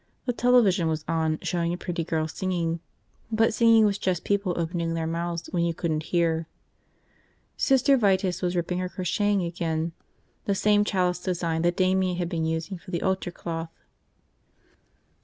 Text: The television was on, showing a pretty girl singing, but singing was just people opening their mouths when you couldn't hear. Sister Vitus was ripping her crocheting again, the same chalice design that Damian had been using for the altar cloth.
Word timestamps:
The 0.25 0.33
television 0.33 0.87
was 0.87 1.05
on, 1.07 1.37
showing 1.43 1.73
a 1.73 1.77
pretty 1.77 2.03
girl 2.03 2.27
singing, 2.27 2.79
but 3.31 3.53
singing 3.53 3.85
was 3.85 3.99
just 3.99 4.23
people 4.23 4.55
opening 4.57 4.95
their 4.95 5.05
mouths 5.05 5.47
when 5.51 5.63
you 5.63 5.75
couldn't 5.75 6.01
hear. 6.09 6.47
Sister 7.55 7.97
Vitus 7.97 8.41
was 8.41 8.55
ripping 8.55 8.79
her 8.79 8.89
crocheting 8.89 9.43
again, 9.43 9.91
the 10.45 10.55
same 10.55 10.83
chalice 10.83 11.19
design 11.19 11.61
that 11.61 11.77
Damian 11.77 12.17
had 12.17 12.29
been 12.29 12.45
using 12.47 12.79
for 12.79 12.89
the 12.89 13.03
altar 13.03 13.29
cloth. 13.29 13.69